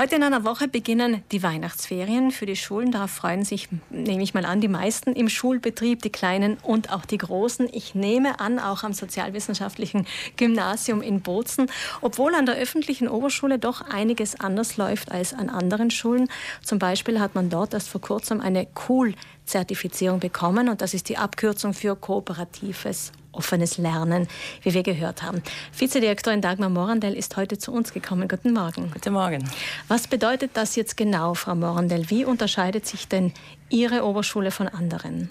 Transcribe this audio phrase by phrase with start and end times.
[0.00, 2.92] Heute in einer Woche beginnen die Weihnachtsferien für die Schulen.
[2.92, 7.04] Darauf freuen sich, nehme ich mal an, die meisten im Schulbetrieb, die Kleinen und auch
[7.04, 7.68] die Großen.
[7.72, 10.06] Ich nehme an, auch am Sozialwissenschaftlichen
[10.36, 11.68] Gymnasium in Bozen.
[12.00, 16.28] Obwohl an der öffentlichen Oberschule doch einiges anders läuft als an anderen Schulen.
[16.62, 19.14] Zum Beispiel hat man dort erst vor kurzem eine Cool
[19.46, 24.28] Zertifizierung bekommen und das ist die Abkürzung für kooperatives offenes Lernen,
[24.62, 25.42] wie wir gehört haben.
[25.72, 28.28] Vizedirektorin Dagmar Morandell ist heute zu uns gekommen.
[28.28, 28.90] Guten Morgen.
[28.92, 29.48] Guten Morgen.
[29.88, 32.10] Was bedeutet das jetzt genau, Frau Morandell?
[32.10, 33.32] Wie unterscheidet sich denn
[33.70, 35.30] Ihre Oberschule von anderen?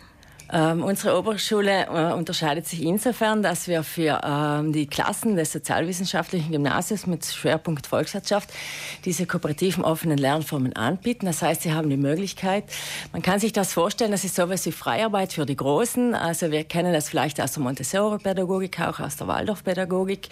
[0.52, 6.52] Ähm, unsere Oberschule äh, unterscheidet sich insofern, dass wir für ähm, die Klassen des sozialwissenschaftlichen
[6.52, 8.50] Gymnasiums mit Schwerpunkt Volkswirtschaft
[9.04, 11.26] diese kooperativen offenen Lernformen anbieten.
[11.26, 12.64] Das heißt, sie haben die Möglichkeit,
[13.12, 16.16] man kann sich das vorstellen, das ist sowas wie Freiarbeit für die Großen.
[16.16, 20.30] Also wir kennen das vielleicht aus der Montessori-Pädagogik, auch aus der Waldorf-Pädagogik.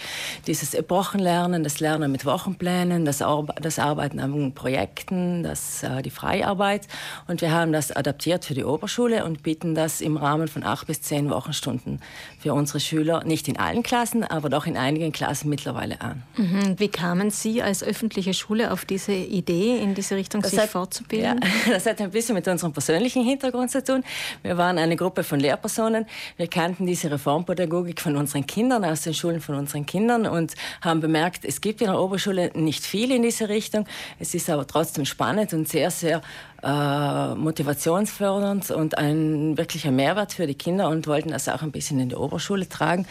[0.47, 6.09] Dieses Epochenlernen, das Lernen mit Wochenplänen, das, Ar das Arbeiten an Projekten, das, äh, die
[6.09, 6.87] Freiarbeit.
[7.27, 10.87] Und wir haben das adaptiert für die Oberschule und bieten das im Rahmen von acht
[10.87, 11.99] bis zehn Wochenstunden
[12.39, 16.23] für unsere Schüler, nicht in allen Klassen, aber doch in einigen Klassen mittlerweile an.
[16.37, 16.75] Mhm.
[16.77, 20.69] Wie kamen Sie als öffentliche Schule auf diese Idee, in diese Richtung das sich hat,
[20.69, 21.39] fortzubilden?
[21.41, 24.03] Ja, das hat ein bisschen mit unserem persönlichen Hintergrund zu tun.
[24.43, 26.05] Wir waren eine Gruppe von Lehrpersonen.
[26.37, 31.01] Wir kannten diese Reformpädagogik von unseren Kindern, aus den Schulen von unseren Kindern und haben
[31.01, 33.85] bemerkt, es gibt in der Oberschule nicht viel in diese Richtung.
[34.19, 36.21] Es ist aber trotzdem spannend und sehr, sehr
[36.65, 41.99] äh, motivationsfördernd und ein wirklicher Mehrwert für die Kinder und wollten das auch ein bisschen
[41.99, 43.05] in die Oberschule tragen.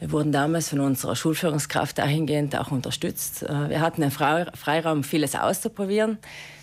[0.00, 3.44] Wir wurden damals von unserer Schulführungskraft dahingehend auch unterstützt.
[3.44, 6.18] Äh, wir hatten einen Freiraum, vieles auszuprobieren.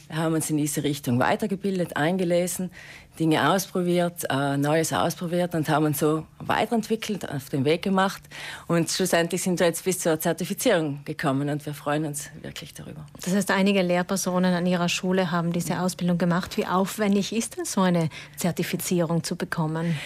[0.08, 2.72] Wir haben uns in diese Richtung weitergebildet, eingelesen,
[3.20, 8.22] Dinge ausprobiert, äh, Neues ausprobiert und haben uns so weiterentwickelt, auf den Weg gemacht.
[8.68, 13.06] Und schlussendlich sind wir jetzt bis zur Zertifizierung gekommen und wir freuen uns wirklich darüber.
[13.24, 16.58] Das heißt, einige Lehrpersonen an Ihrer Schule haben diese Ausbildung gemacht.
[16.58, 19.98] Wie aufwendig ist denn so eine Zertifizierung zu bekommen?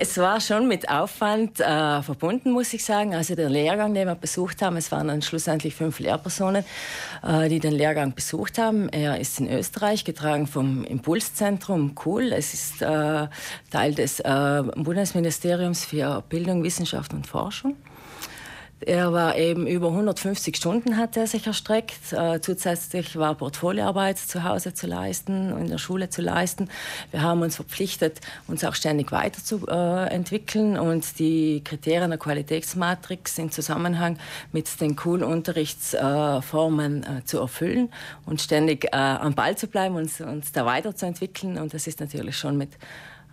[0.00, 3.16] Es war schon mit Aufwand äh, verbunden, muss ich sagen.
[3.16, 6.64] Also der Lehrgang, den wir besucht haben, es waren dann schlussendlich fünf Lehrpersonen,
[7.24, 8.88] äh, die den Lehrgang besucht haben.
[8.90, 12.32] Er ist in Österreich, getragen vom Impulszentrum KUL.
[12.32, 13.26] Es ist äh,
[13.72, 17.74] Teil des äh, Bundesministeriums für Bildung, Wissenschaft und Forschung.
[18.80, 22.12] Er war eben über 150 Stunden hat er sich erstreckt.
[22.12, 26.68] Äh, zusätzlich war Portfolioarbeit zu Hause zu leisten, in der Schule zu leisten.
[27.10, 33.50] Wir haben uns verpflichtet, uns auch ständig weiterzuentwickeln äh, und die Kriterien der Qualitätsmatrix im
[33.50, 34.16] Zusammenhang
[34.52, 37.88] mit den coolen Unterrichtsformen äh, zu erfüllen
[38.26, 41.58] und ständig äh, am Ball zu bleiben und uns da weiterzuentwickeln.
[41.58, 42.70] Und das ist natürlich schon mit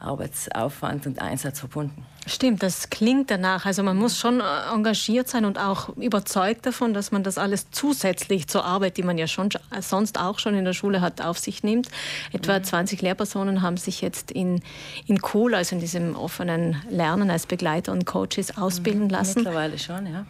[0.05, 2.05] Arbeitsaufwand und Einsatz verbunden.
[2.27, 3.67] Stimmt, das klingt danach.
[3.67, 4.43] Also man muss schon äh,
[4.73, 9.19] engagiert sein und auch überzeugt davon, dass man das alles zusätzlich zur Arbeit, die man
[9.19, 9.49] ja schon
[9.79, 11.87] sonst auch schon in der Schule hat, auf sich nimmt.
[12.33, 13.05] Etwa 20 mhm.
[13.05, 14.61] Lehrpersonen haben sich jetzt in,
[15.05, 19.09] in Kohl, also in diesem offenen Lernen als Begleiter und Coaches ausbilden mhm.
[19.09, 19.43] lassen.
[19.43, 20.25] Mittlerweile schon, ja.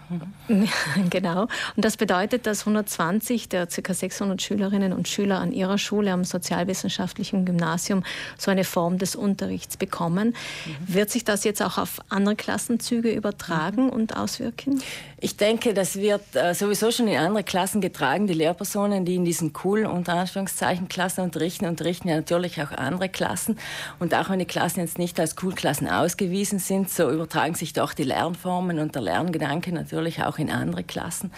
[0.50, 0.68] Mhm.
[1.10, 1.44] genau.
[1.78, 3.94] Und das bedeutet, dass 120 der ca.
[3.94, 8.04] 600 Schülerinnen und Schüler an ihrer Schule am sozialwissenschaftlichen Gymnasium
[8.38, 10.36] so eine Form des Unterrichts bekommen.
[10.66, 10.94] Mhm.
[10.94, 14.82] Wird sich das jetzt auch auf auf andere Klassenzüge übertragen und auswirken?
[15.22, 18.28] Ich denke, das wird äh, sowieso schon in andere Klassen getragen.
[18.28, 23.08] Die Lehrpersonen, die in diesen coolen, unter Anführungszeichen, Klassen unterrichten, unterrichten ja natürlich auch andere
[23.08, 23.58] Klassen.
[24.00, 27.94] Und auch wenn die Klassen jetzt nicht als Cool-Klassen ausgewiesen sind, so übertragen sich doch
[27.94, 31.32] die Lernformen und der Lerngedanke natürlich auch in andere Klassen.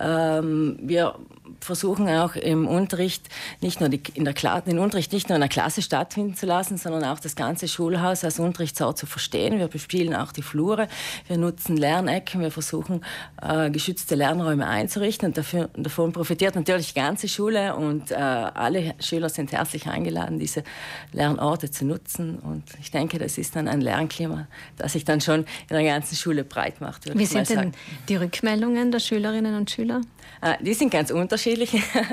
[0.00, 1.14] Ähm, wir
[1.60, 3.28] versuchen auch im Unterricht
[3.60, 6.46] nicht nur die, in der Kla den Unterricht nicht nur in der Klasse stattfinden zu
[6.46, 9.58] lassen, sondern auch das ganze Schulhaus als Unterrichtsort zu verstehen.
[9.58, 10.88] Wir bespielen auch die Flure,
[11.26, 13.04] wir nutzen Lernecken, wir versuchen
[13.42, 18.94] äh, geschützte Lernräume einzurichten und dafür, davon profitiert natürlich die ganze Schule und äh, alle
[19.00, 20.62] Schüler sind herzlich eingeladen, diese
[21.12, 25.40] Lernorte zu nutzen und ich denke, das ist dann ein Lernklima, das sich dann schon
[25.40, 27.16] in der ganzen Schule breit macht.
[27.16, 27.72] Wie sind denn
[28.08, 30.02] die Rückmeldungen der Schülerinnen und Schüler?
[30.42, 31.70] Äh, die sind ganz unterschiedlich.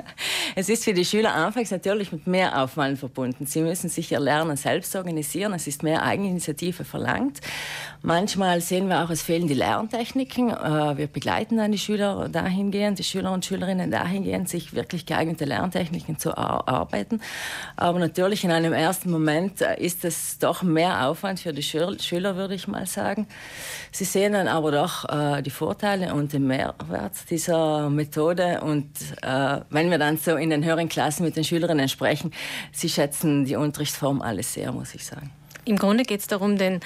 [0.55, 3.45] es ist für die Schüler anfangs natürlich mit mehr Aufwand verbunden.
[3.45, 5.53] Sie müssen sich ihr Lernen selbst organisieren.
[5.53, 7.39] Es ist mehr Eigeninitiative verlangt.
[8.01, 10.49] Manchmal sehen wir auch, es fehlen die Lerntechniken.
[10.49, 15.45] Äh, wir begleiten dann die Schüler dahingehend, die Schüler und Schülerinnen dahingehend, sich wirklich geeignete
[15.45, 17.21] Lerntechniken zu erarbeiten.
[17.75, 22.35] Aber natürlich in einem ersten Moment äh, ist es doch mehr Aufwand für die Schüler,
[22.35, 23.27] würde ich mal sagen.
[23.91, 25.05] Sie sehen dann aber doch
[25.41, 28.61] die Vorteile und den Mehrwert dieser Methode Methode.
[28.61, 28.89] Und
[29.21, 32.31] äh, wenn wir dann so in den höheren Klassen mit den Schülerinnen sprechen,
[32.71, 35.31] sie schätzen die Unterrichtsform alles sehr, muss ich sagen.
[35.65, 36.79] Im Grunde geht es darum, den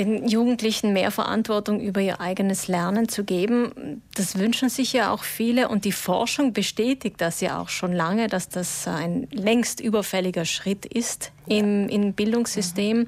[0.00, 4.02] den Jugendlichen mehr Verantwortung über ihr eigenes Lernen zu geben.
[4.14, 8.28] Das wünschen sich ja auch viele und die Forschung bestätigt das ja auch schon lange,
[8.28, 13.06] dass das ein längst überfälliger Schritt ist im, im Bildungssystem.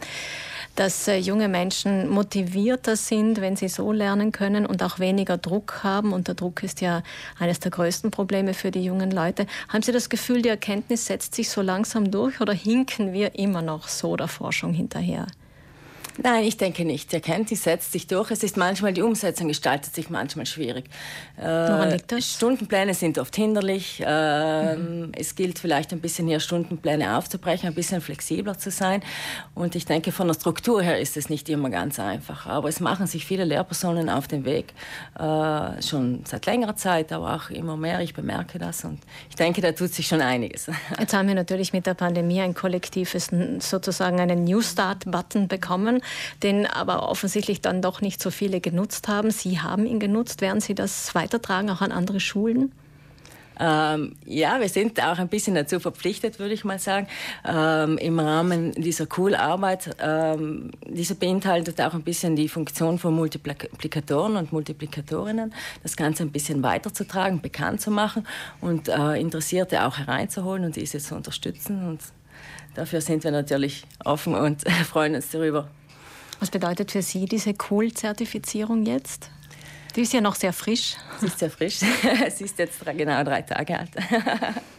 [0.74, 5.80] dass äh, junge Menschen motivierter sind, wenn sie so lernen können und auch weniger Druck
[5.82, 6.14] haben.
[6.14, 7.02] Und der Druck ist ja
[7.38, 9.46] eines der größten Probleme für die jungen Leute.
[9.68, 13.60] Haben Sie das Gefühl, die Erkenntnis setzt sich so langsam durch oder hinken wir immer
[13.60, 15.26] noch so der Forschung hinterher?
[16.18, 17.10] Nein, ich denke nicht.
[17.10, 18.30] Die Erkenntnis setzt sich durch.
[18.30, 20.84] Es ist manchmal, die Umsetzung gestaltet sich manchmal schwierig.
[21.36, 22.34] Woran äh, liegt das?
[22.34, 24.00] Stundenpläne sind oft hinderlich.
[24.00, 25.12] Mhm.
[25.16, 29.02] Es gilt vielleicht ein bisschen hier Stundenpläne aufzubrechen, ein bisschen flexibler zu sein.
[29.54, 32.46] Und ich denke, von der Struktur her ist es nicht immer ganz einfach.
[32.46, 34.74] Aber es machen sich viele Lehrpersonen auf den Weg,
[35.18, 38.00] äh, schon seit längerer Zeit, aber auch immer mehr.
[38.00, 38.98] Ich bemerke das und
[39.30, 40.70] ich denke, da tut sich schon einiges.
[40.98, 43.30] Jetzt haben wir natürlich mit der Pandemie ein kollektives,
[43.60, 46.01] sozusagen einen New Start-Button bekommen
[46.42, 49.30] den aber offensichtlich dann doch nicht so viele genutzt haben.
[49.30, 50.40] Sie haben ihn genutzt.
[50.40, 52.72] Werden Sie das weitertragen, auch an andere Schulen?
[53.60, 57.06] Ähm, ja, wir sind auch ein bisschen dazu verpflichtet, würde ich mal sagen,
[57.44, 59.94] ähm, im Rahmen dieser Cool-Arbeit.
[60.00, 66.32] Ähm, diese beinhaltet auch ein bisschen die Funktion von Multiplikatoren und Multiplikatorinnen, das Ganze ein
[66.32, 68.26] bisschen weiterzutragen, bekannt zu machen
[68.60, 71.86] und äh, Interessierte auch hereinzuholen und diese zu unterstützen.
[71.86, 72.00] Und
[72.74, 75.68] dafür sind wir natürlich offen und freuen uns darüber.
[76.42, 79.30] Was bedeutet für Sie diese Cool-Zertifizierung jetzt?
[79.94, 80.96] Die ist ja noch sehr frisch.
[81.20, 81.76] Sie ist sehr frisch.
[82.34, 83.90] Sie ist jetzt genau drei Tage alt.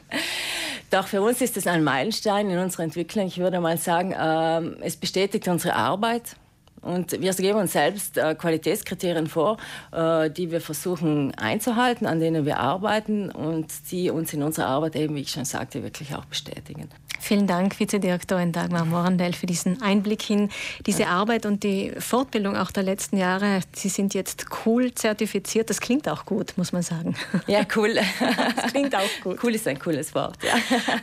[0.92, 3.28] Doch für uns ist es ein Meilenstein in unserer Entwicklung.
[3.28, 6.36] Ich würde mal sagen, ähm, es bestätigt unsere Arbeit.
[6.82, 9.56] Und wir geben uns selbst äh, Qualitätskriterien vor,
[9.94, 14.98] äh, die wir versuchen einzuhalten, an denen wir arbeiten und die uns in unserer Arbeit
[14.98, 16.90] eben, wie ich schon sagte, wirklich auch bestätigen.
[17.24, 20.50] Vielen Dank, Vizedirektorin Dagmar Morandell, für diesen Einblick in
[20.86, 23.62] diese Arbeit und die Fortbildung auch der letzten Jahre.
[23.72, 25.70] Sie sind jetzt cool zertifiziert.
[25.70, 27.16] Das klingt auch gut, muss man sagen.
[27.48, 27.96] Ja, cool.
[28.56, 29.42] Das klingt auch gut.
[29.42, 30.38] Cool ist ein cooles Wort.
[30.44, 30.56] Ja.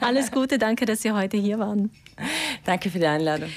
[0.02, 1.90] Alles Gute, danke, dass Sie heute hier waren.
[2.67, 3.49] Danke für die Einladung.